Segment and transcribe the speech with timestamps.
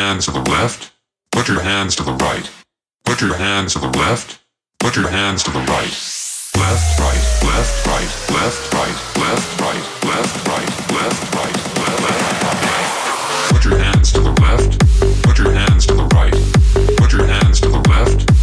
[0.00, 0.92] hands to the left.
[1.30, 2.50] Put your hands to the right.
[3.04, 4.40] Put your hands to the left.
[4.78, 5.94] Put your hands to the right.
[6.62, 13.52] Left, right, left, right, left, right, left, right, left, right, left, right, left, left.
[13.52, 14.72] Put your hands to the left.
[15.22, 16.36] Put your hands to the right.
[16.96, 18.39] Put your hands to the left.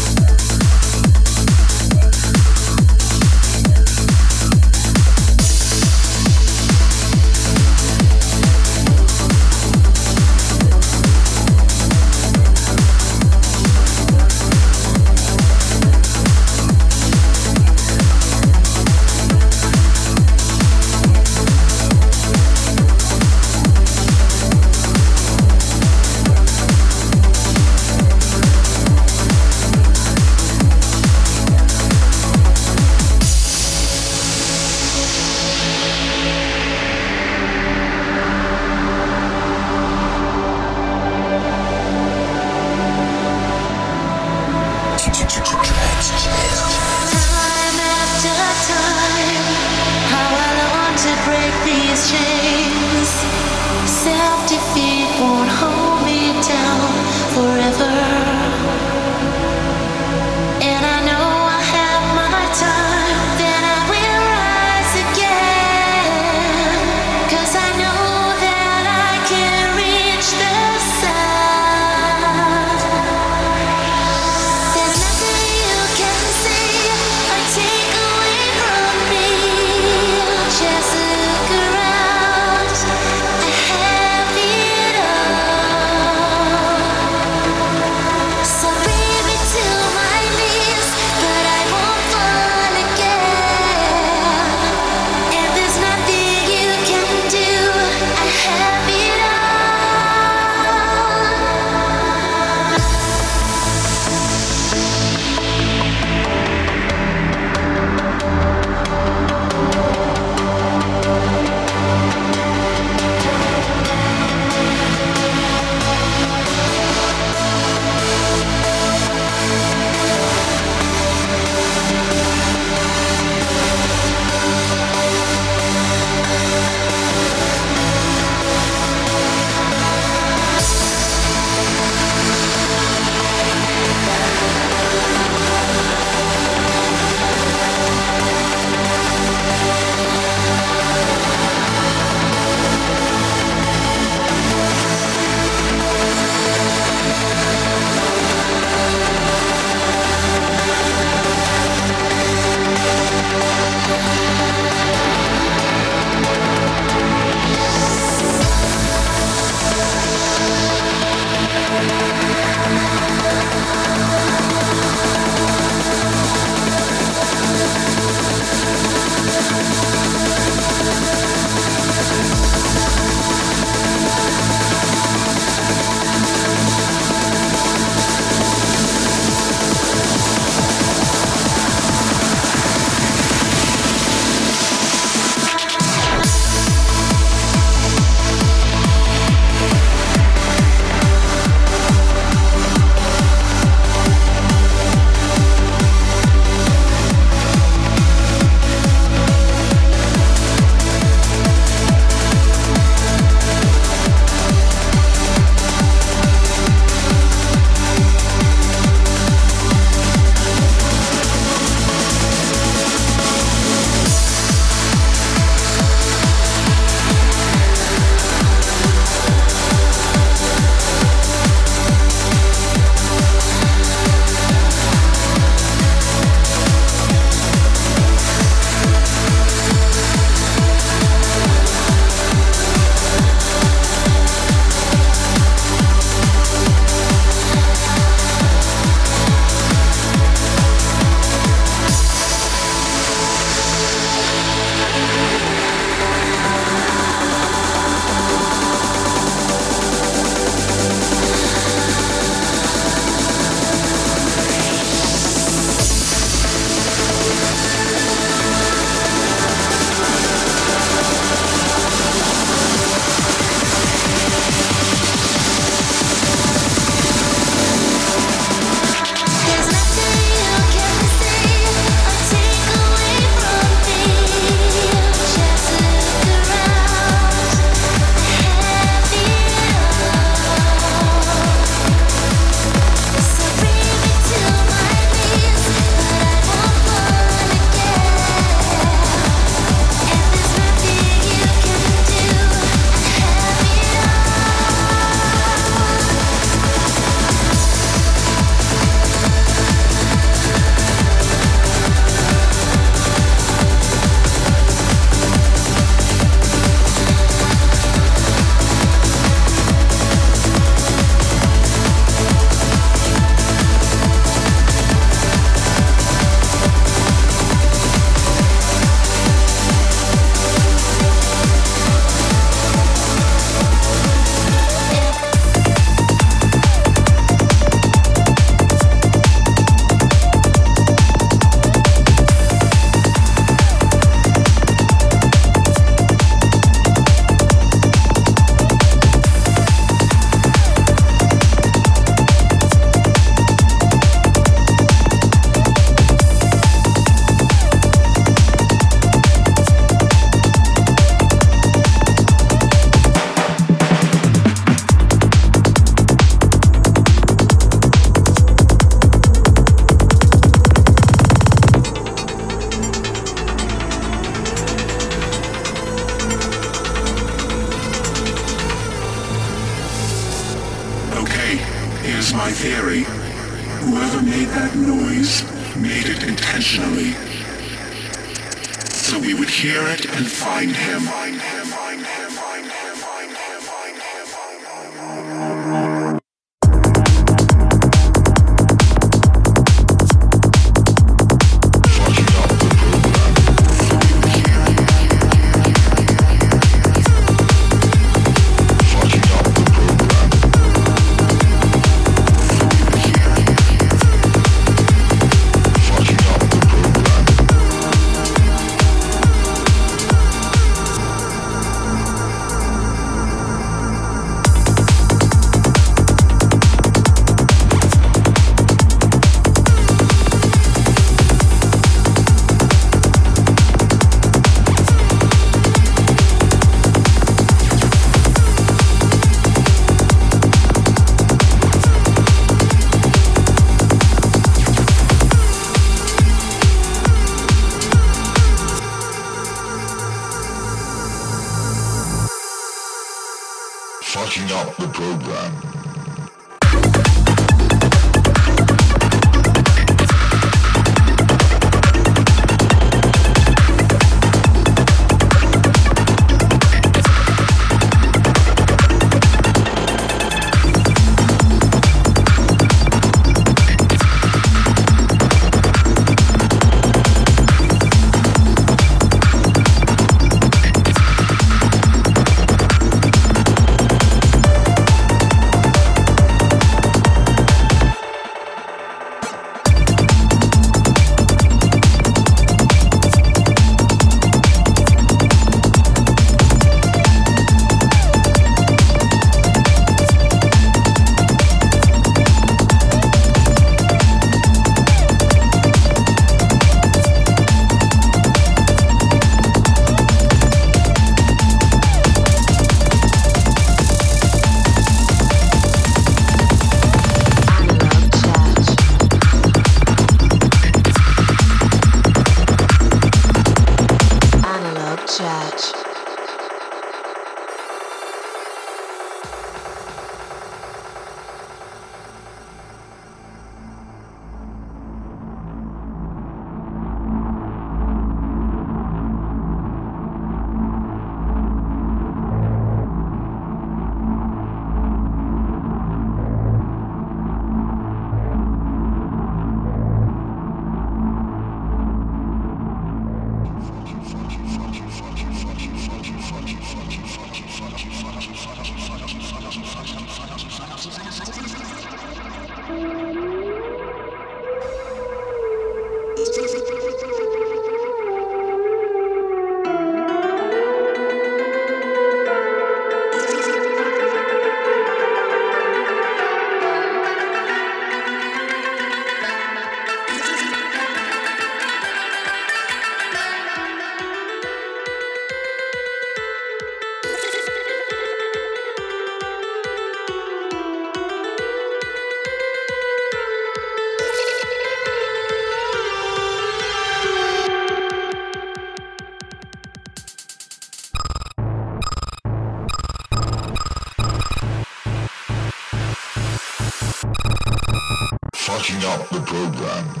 [599.25, 600.00] program.